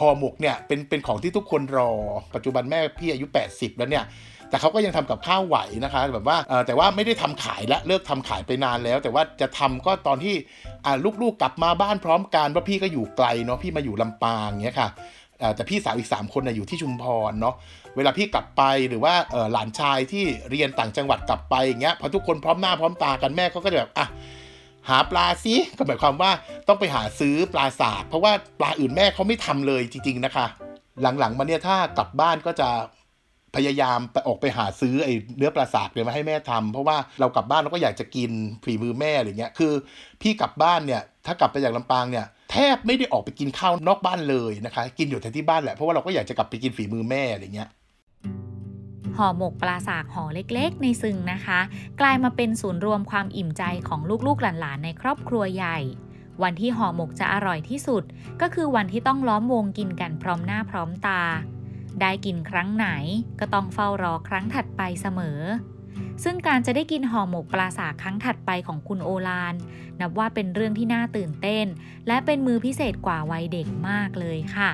[0.00, 1.90] ห่อหมกเนี่ยเป็นเป็นของที่ทุกคนรอ
[2.34, 4.04] ปัจจุบันแม่พี่อายุ 80 แล้วเนี่ย
[4.52, 6.36] แต่เขาก็ยังทำกับข้าวไหวนะคะ แบบว่า
[6.66, 10.34] แต่ว่าไม่ได้ทำขายและเลิกทำขายไปนานแล้ว แต่ว่าจะทำก็ตอนที่
[11.22, 14.88] ลูกๆกลับมาบ้านพร้อมกันว่าพี่ก็อยู่ไกลเนาะพี่มาอยู่ลำปางเงี้ยค่ะ
[15.54, 17.54] แต่พี่สาวอีก 3 คนนะอยู่ที่ชุมพรเนาะ
[17.96, 19.14] เวลาพี่กลับไปหรือว่า
[19.52, 24.06] หลานชายที่เรียนต่างจังหวัดกลับไปอย่างเงี้ยพอทุกคนพร้อมหน้าพร้อมตากันแม่เขาก็จะแบบอะ
[24.88, 26.30] หาปลาซิก็หมายความว่า
[26.68, 30.46] ต้องไปหาซื้อปลาสากเพราะว่าปลาอื่นแม่เขาไม่ทำเลยจริง ๆนะคะ
[31.02, 32.68] หลังๆมาเนี่ยถ้ากลับบ้านก็จะ
[33.56, 38.30] พยายามไปออกไปหาซื้อไอ้เนื้อปลาสากเนี่ยมาให้แม่ทำเพราะว่าเรากลับบ้านเราก็อยากจะกิน
[38.64, 39.72] ฝีมือแม่อะไรเงี้ยคือ
[40.22, 47.68] พี่กลับบ้านเนี่ยถ้ากลับไปจากลำปางเนี่ยแทบไม่ได้ออกไปกินข้าวนอกบ้านเลยนะคะ กินอยู่แต่ที่บ้านแหละเพราะว่าเราก็อยากจะกลับไปกินฝีมือแม่อะไรเงี้ย
[49.16, 51.60] ห่อหมกปลาสากห่อเล็กๆ ในซึงนะคะ
[52.00, 55.78] กลายมาเป็นศูนย์รวมความอิ่มใจของลูกๆหลานๆในครอบครัวใหญ่
[56.42, 58.02] วันที่ห่อหมกจะอร่อยที่สุด
[58.40, 61.22] ก็คือวันที่ต้องล้อมวงกินกันพร้อมหน้าพร้อมตา
[62.00, 62.88] ได้กินครั้งไหน
[63.40, 65.40] ก็ต้องเฝ้ารอครั้งถัดไปเสมอ
[66.24, 69.54] ซึ่งการจะได้กินห่อหมกปลาสาครั้งถัดไปของคุณโอลาน
[70.00, 71.66] นับว่าเป็นเรื่องที่น่าตื่นเต้น
[72.06, 74.70] และเป็นมือพิเศษกว่าวัยเด็กมากเลยค่ะ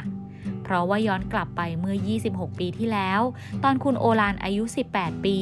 [0.63, 1.97] เพราะว่าย้อนกลับไปเมื่อ
[2.29, 3.21] 26 ปีที่แล้ว
[3.65, 4.63] ตอนคุณโอลานอายุ
[4.95, 5.39] 18 ปี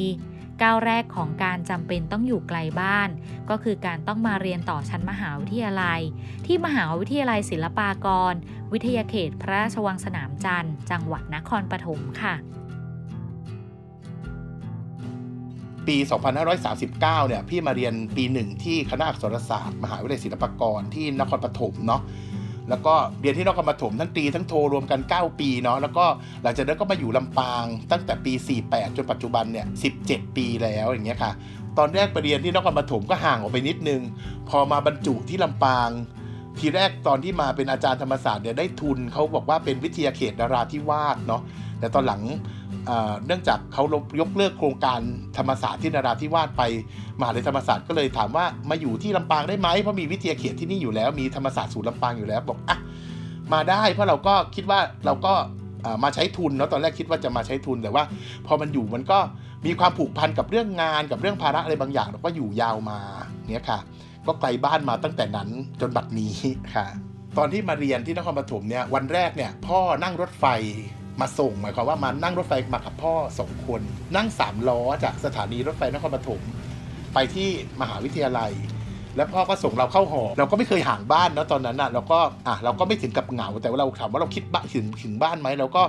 [0.63, 3.09] ก้าวแรกของการจำเป็นต้องอยู่ไกลบ้าน
[3.51, 6.01] ก็คือการต้องมาเรียนต่อชั้นมหาวิทยาลัย
[6.47, 8.35] ที่มหาวิทยาลัยศิลปากร
[8.73, 12.35] วิทยาเขตพระราชวังสนามจันทร์ จังหวัดนครปฐมค่ะ
[15.89, 15.97] ปี
[16.63, 22.03] 2539 เนี่ยพี่มาเรียนปีหนึ่งที่คณะอักษรศาสตร์ มหาวิทยาลัยศิลปากรที่นครปฐมเนาะ
[22.69, 26.05] แล้วก็เรียนที่นครปฐมทั้งตีทั้งโทรวมกัน 9 ปีเนาะแล้วก็
[26.43, 28.33] หลังจากนั้นก็มาอยู่ลำปางตั้งแต่ปี
[28.65, 29.67] 48 จนปัจจุบันเนี่ย
[30.01, 31.33] 17 ปีแล้วอย่างเงี้ยค่ะ
[31.79, 34.01] ตอนแรกไปเรียนที่นครปฐมก็ห่างออกไปนิดนึง
[34.49, 35.91] พอมาบรรจุที่ลำปาง
[36.59, 41.43] ทีแรกตอนที่มาเป็นอาจารย์ธรรมศาสตร์เนี่ยได้ทุนเขาบอกว่าเป็นวิทยาเขตดาราธิวาสเนาะ
[41.81, 42.23] แต่ตอนหลัง
[43.27, 43.83] เนื่องจากเขา
[44.21, 45.01] ยกเลิกโครงการ
[45.37, 46.63] ธรรมศาสตร์ที่นาราธิวาสไป
[47.21, 52.79] มหาลัยธรรมศาสตร์ก็เลยถามว่ามาอยู่ที่ลำปางได้ไหมเพราะมีวิทยาเขตที่นี่อยู่แล้วมีธรรมศาสตร์ศูนย์ลำปางอยู่แล้วบอกอะ
[53.53, 55.35] มาได้เพราะเราก็คิดว่าเราก็
[56.05, 58.05] มาใช้ทุนเนาะตอนแรกคิดว่าจะมาใช้ทุนแต่ว่า
[58.47, 59.19] พอมันอยู่มันก็
[59.67, 62.99] มีความผูกพันกับเรื่องงานกับเรื่องภาระอะไรบางอย่างเราก็อยู่ยาวมา
[63.51, 63.79] เนี้ยค่ะ
[64.27, 65.49] ก็ไกลบ้านมาตั้งแต่นั้น
[65.81, 66.33] จนบัดนี้
[66.75, 66.87] ค่ะ
[67.39, 70.45] ตอนที่มาเรียนที่นครปฐมเนี่ยวันแรกเนี่ยพ่อนั่งรถไฟ
[71.21, 73.81] มาส่งหมายความว่ามานั่งรถไฟมากับพ่อสองคน
[74.17, 76.41] นั่งสามล้อจากสถานีรถไฟนครปฐม
[77.15, 77.49] ไปที่
[77.81, 78.53] มหาวิทยาลัย
[79.17, 85.83] แล้วพ่อก็ส่งเราเข้าหอ เราก็ไม่เคยห่างบ้านเนาะตอนนั้นอะเราก็อะเราก็ไม่ถึงกับเหงาแต่ว่าเราถามว่าเราคิดบ้านถึงถึงบ้านไหมเราก็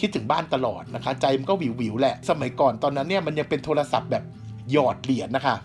[0.00, 4.24] คิดถึงบ้านตลอดนะคะ ใจมันก็วิววิวแหละ สมัยก่อนตอนนั้นเนี่ยมันยังเป็นโทรศัพท์แบบ
[4.72, 5.56] หยอดเหรียญนะคะ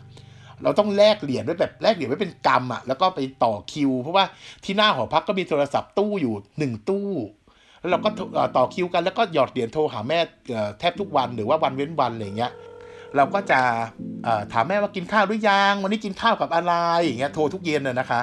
[0.63, 4.25] เราต้องแลกเหรียญไว้แบบแลกเหรียญไว้เป็นกำอะแล้วก็ไปต่อคิว เพราะว่า
[4.63, 7.07] ที่หน้าหอพักก็มีโทรศัพท์ตู้อยู่หนึ่งตู้
[7.79, 8.09] แล้วเราก็
[8.55, 10.19] ต่อคิวกันแล้วก็หยอดเหรียญโทรหาแม่
[10.79, 12.51] แทบทุกวันหรือว่าวันเว้นวันอะไรเงี้ย
[13.15, 13.59] เราก็จะ
[14.51, 16.73] ถามแม่ว่ากินข้าวหรือยังวันนี้กินข้าวกับอะไร
[17.05, 18.21] อย่างเงี้ยโทรทุกเย็นน่ยนะคะ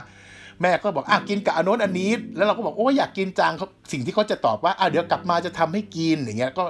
[0.63, 6.65] แม่ก็บอกอะกินกับอันโน้นอันนี้ แล้วเราก็บอกโอ้อยากกินจังเขาสิ่งที่เขาจะตอบว่าอะเดี๋ยวกลับมาจะทำให้กินอย่างเงี้ยก็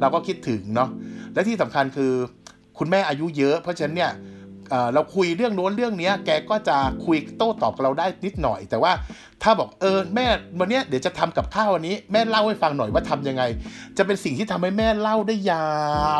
[0.00, 0.88] เราก็คิดถึงเนาะ
[1.34, 2.12] และที่สำคัญคือ
[2.78, 4.10] คุณแม่อายุเยอะ เพราะฉะนั้นเนี่ย
[4.94, 8.92] เราคุยเรื่องโน้นเรื่องนี้แกก็จะคุยโต้ตอบกับเราได้นิดหน่อย แต่ว่า
[9.42, 10.26] ถ้าบอกเออแม่
[10.60, 13.42] วันนี้เดี๋ยวจะทำกับข้าววันนี้ แม่เล่าให้ฟังหน่อยว่าทํำยังไง
[13.98, 15.70] จะเป็นสิ่งที่ทำให้แม่เล่าได้ยา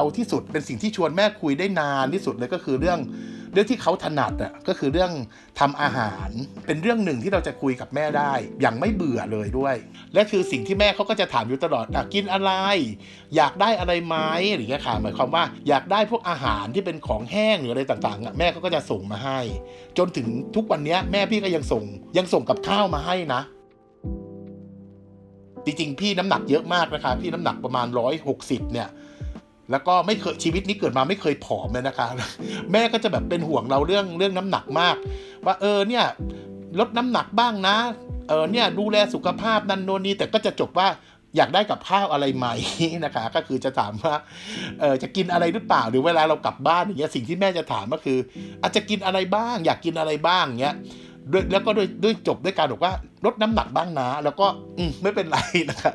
[0.00, 2.98] วที่สุด เป็นสิ่งที่ชวนแม่คุยได้นานที่สุดเลยก็คือเรื่อง
[3.52, 5.12] เรื่องที่เขาถนัดอะก็คือเรื่อง
[5.60, 6.28] ทำอาหาร
[6.66, 9.74] เป็นเรื่องหนึ่งที่เราจะคุยกับแม่ได้ อย่างไม่เบื่อเลยด้วย
[10.14, 12.52] และคือสิ่งที่แม่เขาก็จะถามอยู่ตลอดอกินอะไร
[13.36, 14.16] อยากได้อะไรไหม
[14.54, 19.38] หรือเงี้ยค่ะหมายความว่าอยากได้พวกอาหารที่เป็นของแห้งหรืออะไรต่างๆอะแม่เขาก็จะส่งมาให้
[19.98, 21.82] จนถึงทุกวันนี้แม่พี่ก็ยังส่ง
[22.18, 23.42] ยังส่งกับข้าวมาให้นะ
[25.64, 27.86] จริงๆ พี่น้ำหนักเยอะมากนะคะ พี่น้ำหนักประมาณ
[28.30, 28.88] 160 เนี่ย
[29.70, 32.06] แล้วก็ไม่เคยชีวิตนี้เกิดมาไม่เคยผอมเลยนะคะ
[32.72, 34.96] แม่ก็จะแบบเป็นห่วงเราเรื่องเรื่องน้ำหนักมาก
[35.44, 36.04] ว่าเออเนี่ย
[36.78, 37.76] ลดน้ำหนักบ้างนะ
[38.28, 40.88] เออเนี่ยดูแลสุขภาพนั่นโน่นนี่แต่ก็จะจบว่า
[41.37, 42.46] อยากได้กับข้าวอะไรไหม
[43.04, 44.14] นะคะ ก็คือจะถามว่า
[44.80, 48.18] เออจะกินอะไรหรือเปล่าหรือเวลาเรากลับบ้านอย่างเงี้ยสิ่งที่แม่จะถามก็คือ
[48.62, 50.76] อาจจะกินอะไรบ้าง อยากกินอะไรบ้างเงี้ย
[51.33, 52.92] ด้วยแล้วก็ด้วยด้วยจบด้วยการบอกว่า
[53.24, 54.46] ลดน้ำหนักบ้างนะ แล้วก็
[54.78, 55.38] อืไม่เป็นไร
[55.70, 55.94] นะครับ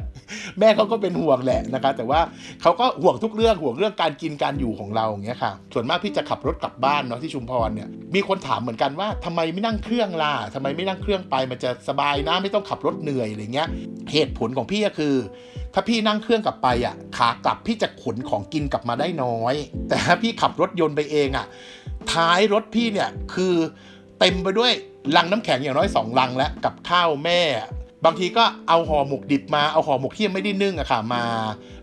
[0.59, 2.19] แม่เขาก็เป็นห่วงแหละนะคะแต่ว่า
[2.61, 13.67] เขาก็ห่วงทุกเรื่องห่วงเรื่องการกินการอยู่ของเราอย่างเงี้ยค่ะ ส่วนมากพี่จะขับรถกลับบ้านเนาะที่ชุมพรเนี่ยมีคนถามเหมือนกันว่าทำไมไม่นั่งเครื่องล่ะทำไมไม่นั่งเครื่องไปมันจะสบายนะไม่ต้องขับรถเหนื่อยอะไรเงี้ย
[14.11, 15.15] เหตุผลของพี่ก็คือ
[15.73, 19.55] ถ้าพี่นั่งเครื่องกลับไปอะขากลับพี่จะขนของกินกลับมาได้น้อย
[19.89, 21.45] แต่ถ้าพี่ขับรถยนต์ไปเองอะ
[22.13, 23.55] ท้ายรถพี่เนี่ยคือ
[24.19, 24.71] เต็มไปด้วย
[25.15, 27.41] ลังน้ำแข็งอย่างน้อยสองลังแล้วกับข้าวแม่
[28.05, 31.25] บางทีก็เอาห่อหมกดิบมาเอาห่อหมกที่ยังไม่ได้นึ่งอะค่ะมา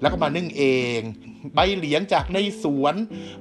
[0.00, 0.64] แล้วก็มานึ่งเอ
[0.98, 1.00] ง
[1.54, 2.94] ใบเหลียงจากในสวน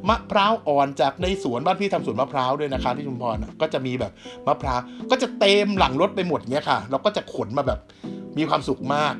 [0.10, 4.12] มะพร้าวอ่อนจากในสวนบ้านพี่ทำสวนมะพร้าวด้วยนะคะที่ชุมพรก็จะมีแบบ
[4.48, 4.80] มะพร้าว
[5.12, 7.80] ก็จะเต็มหลังรถไปหมดเนี้ยค่ะเราก็จะขนมาแบบ
[8.38, 9.14] มีความสุขมาก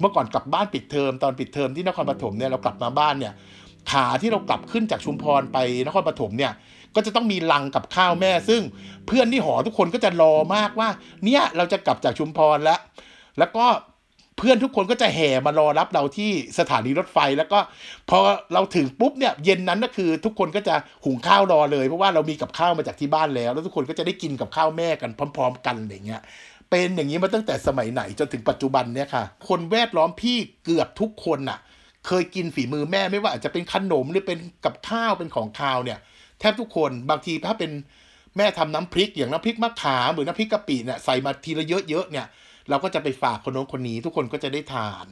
[0.00, 3.32] เมื่อก่อนกลับบ้านปิดเทอมตอนปิดเทอมที่นครปฐมเนี่ยเรากลับมาบ้านเนี่ย
[3.90, 6.52] ขาที่เรากลับขึ้นจากชุมพรไปนครปฐมเนี่ย
[6.94, 8.62] ก็จะต้องมีลังกับข้าวแม่ ซึ่ง
[9.06, 10.88] เพื่อนที่หอทุกคนก็จะรอมากว่า
[11.24, 12.78] เนี่ยเราจะกลับจากชุมพรแล้ว
[13.38, 13.66] แล้วก็
[14.38, 17.58] เพื่อนทุกคนก็จะแห่มารอรับเราที่สถานีรถไฟ แล้วก็
[18.10, 18.18] พอ
[18.52, 20.74] เราถึงปุ๊บเนี่ยเย็นนั้นก็คือ ทุกคนก็จะ
[21.04, 26.22] หุงข้าวรอเลยเพราะว่าเรามีกับข้าวมาจากที่บ้านแล้ว แล้วทุกคนก็จะได้กินกับข้าวแม่กันพร้อม ๆ กันอย่างเงี้ย
[26.70, 31.58] เป็นอย่างนี้มาตั้งแต่สมัยไหนจนถึงปัจจุบันเนี่ยค่ะ คนแวดล้อมพี่เกือบทุกคนน่ะ
[32.06, 35.98] เคยกินฝีมือแม่ไม่ว่าอาจจะเป็นขนมหรือเป็นกับข้าวเป็นของคาวเนี่ย
[36.40, 37.70] แทบทุกคนบางทีถ้าเป็น
[38.36, 42.26] แม่ทำน้ำพริกอย่างน้ำพริกมะขามหรือน้ำพริกกะปิเนี่ยใส่มาทีละเยอะๆเนี่ย
[42.68, 45.08] เราก็จะไปฝากคนโน้นคนนี้ทุกคนก็จะได้ทาน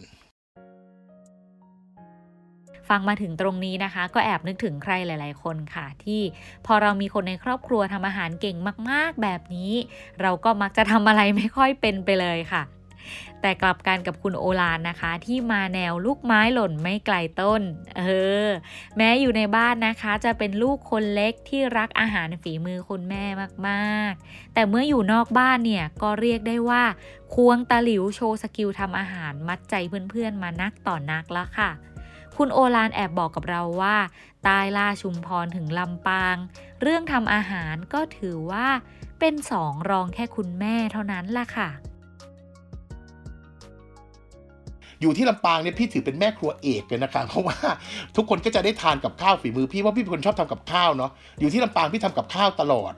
[2.89, 6.21] ฟังมาถึงตรงนี้นะคะ ก็แอบนึกถึงใครหลาย ๆ คนค่ะ ที่
[6.67, 8.57] พอเรามีคนในครอบครัวทำอาหารเก่ง
[8.91, 9.73] มาก ๆ แบบนี้
[10.23, 12.62] เราก็มักจะทำอะไรไม่ค่อยเป็นไปเลยค่ะ
[13.40, 17.62] แต่กลับกันกับคุณโอลานนะคะ ที่มาแนวลูกไม้หล่นไม่ไกลต้น
[17.99, 18.03] เอ
[18.47, 18.49] อ
[18.97, 23.25] แม้อยู่ในบ้านนะคะ จะเป็นลูกคนเล็กที่รักอาหารฝีมือคุณแม่
[23.69, 26.83] มากๆ แต่เมื่ออยู่นอกบ้านเนี่ย ก็เรียกได้ว่า
[27.35, 29.75] ควงตะหลิวโชว์สกิลทำอาหารมัดใจ
[30.11, 31.71] เพื่อนๆ มานักต่อนักแล้วค่ะ
[32.37, 33.97] คุณโอลานแอบบอกกับเราว่า
[34.45, 36.37] ใตายล่าชุมพรถึงลำปาง
[36.83, 38.69] เรื่องทำอาหารก็ถือว่า
[39.21, 41.69] เป็นสองรองแค่คุณแม่เท่านั้นล่ะค่ะ
[45.00, 47.56] อยู่ที่ลำปางเนี่ยพี่ถือเป็นแม่ครัวเอกเลยนะคะเพราะว่า
[48.16, 52.94] ทุกคนก็จะได้ทานกับข้าวฝีมือพี่ว่าพี่เป็นคนชอบทำกับข้าวเนาะอยู่ที่ลำปางพี่ทำกับข้าวตลอด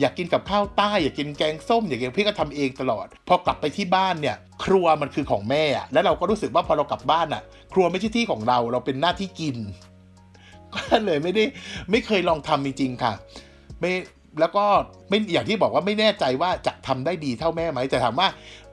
[0.00, 9.56] อยากกินกับข้าวใต้อยากกินแกงส้มอยากกินพี่ก็ทำเองตลอด พอกลับไปที่บ้านเนี่ย ครัวมันคือของแม่แล้วเราก็รู้สึกว่าพอเรากลับบ้านอะ ครัวไม่ใช่ที่ของเราเราเป็นหน้าที่กิน
[10.74, 11.44] ก็เลยไม่ได้
[11.90, 13.12] ไม่เคยลองทำจริงๆค่ะ
[13.80, 13.92] ไม่
[14.40, 14.64] แล้วก็
[15.08, 18.28] ไม่อย่างที่บอกว่าไม่แน่ใจว่าจะทำได้ดีเท่าแม่ไหมแต่ถามว่า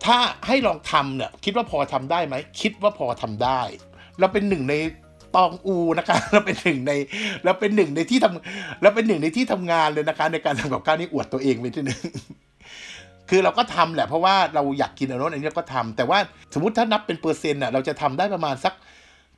[0.06, 0.18] ถ้า
[0.48, 3.62] ให้ลองทำเนี่ยคิดว่าพอทำได้ไหมคิดว่าพอทำได้
[4.20, 4.76] เราเป็นหนึ่งใน
[5.36, 6.92] ตองอูนะคะเราเป็นหนึ่งใน
[7.46, 12.02] เราเป็นหนึ่งในที่ทำเราเป็นหนึ่งในที่ทำงานเลยนะคะ ในการทำกับข้าวนี่อวดตัวเองไปทีหนึ่ง
[13.30, 16.20] คือเราก็ทำแหละเพราะว่าเราอยากกินอันโน้นอันนี้เราก็ทำแต่ว่า
[16.54, 18.74] สมมติถ้านับเป็นเปอร์เซ็นต์อะเราจะทำได้ประมาณสัก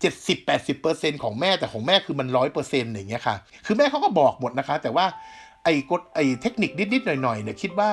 [0.02, 5.06] เจ็ดสิบแปดสิบเปอร์เซ็นของแม่แต่ของแม่คือมันร้อยเปอร์เซ็นต์อย่างเงี้ยค่ะ คือแม่เขาก็บอกหมดนะคะ แต่ว่า
[5.64, 7.92] ไอ้กฎไอ้เทคนิคนิดๆหน่อยๆเนี่ยคิดว่า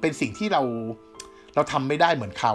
[0.00, 0.62] เป็นสิ่งที่เรา
[1.54, 2.54] เราทำไม่ได้เหมือนเขา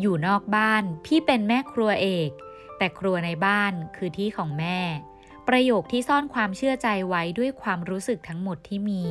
[0.00, 2.30] อยู่นอกบ้านพี่เป็นแม่ครัวเอก
[2.78, 4.78] แต่ครัวในบ้านคือที่ของแม่
[5.48, 9.04] ประโยคที่ซ่อนความเชื่อใจไว้ด้วยความรู้สึกทั้งหมดที่มี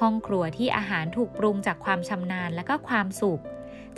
[0.00, 3.42] ห้องครัวที่อาหารถูกปรุงจากความชำนาญและก็ความสุข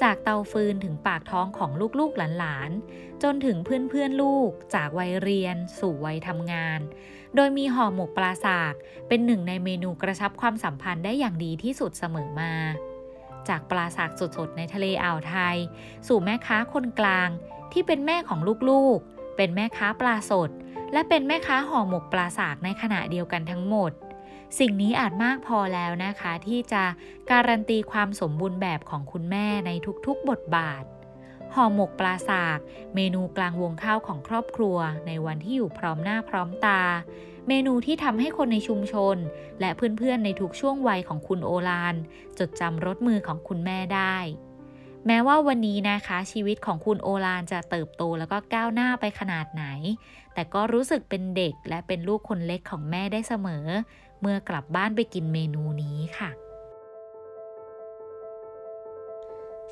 [0.02, 6.80] จากเตาฟืนถึงปากท้องของลูกๆหลานๆ จนถึงเพื่อนๆลูก จากวัยเรียน สู่วัยทำงาน
[7.34, 8.74] โดยมีห่อหมกปลาสาก
[9.08, 12.54] เป็นหนึ่งในเมนูกระชับความสัมพันธ์ได้อย่างดีที่สุดเสมอมา
[13.48, 15.56] จากปลาสากสดๆในทะเลอ่าวไทย
[16.08, 17.28] สู่แม่ค้าคนกลาง
[17.72, 20.50] ที่เป็นแม่ของลูกๆ เป็นแม่ค้าปลาสด
[20.92, 23.92] และเป็นแม่ค้าห่อหมกปลาสากในขณะเดียวกันทั้งหมด
[24.58, 26.84] สิ่งนี้อาจมากพอแล้วนะคะ ที่จะ
[27.30, 29.70] การันตีความสมบูรณ์แบบของคุณแม่ใน
[30.06, 30.84] ทุกๆบทบาท
[31.54, 32.58] ห่อหมกปลาสาก
[32.94, 36.82] เมนูกลางวงข้าวของครอบครัว ในวันที่อยู่พร้อมหน้าพร้อมตา
[37.48, 39.16] เมนูที่ทำให้คนในชุมชน
[39.60, 41.94] และเพื่อนๆในทุกช่วงวัยของคุณโอลาน
[42.38, 44.16] จดจำรสมือของคุณแม่ได้
[45.06, 49.64] แม้ว่าวันนี้นะคะ ชีวิตของคุณโอลานจะเติบโตแล้วก็ก้าวหน้าไปขนาดไหน
[50.34, 53.66] แต่ก็รู้สึกเป็นเด็กและเป็นลูกคนเล็กของแม่ได้เสมอ
[54.20, 56.30] เมื่อกลับบ้านไปกินเมนูนี้ค่ะ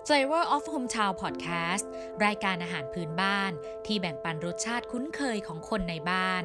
[0.06, 1.84] Flavor of Hometown Podcast
[2.24, 3.52] รายการอาหารพื้นบ้าน
[3.86, 6.42] ที่แบ่งปันรสชาติคุ้นเคยของคนในบ้าน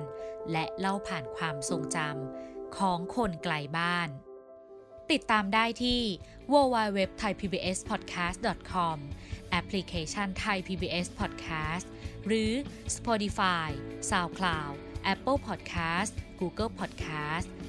[0.52, 4.10] และเล่าผ่านความทรงจำของคนไกลบ้าน
[5.12, 6.02] ติดตามได้ที่
[6.52, 8.98] www.thaipbspodcast.com
[9.52, 11.86] แอปพลิเคชัน Thai PBS Podcast
[12.28, 12.52] หรือ
[12.96, 13.70] Spotify,
[14.10, 14.76] SoundCloud,
[15.14, 17.48] Apple Podcast, Google Podcast